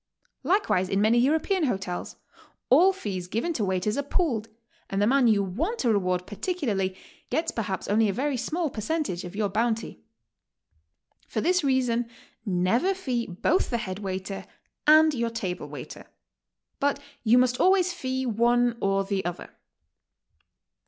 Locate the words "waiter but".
15.69-16.99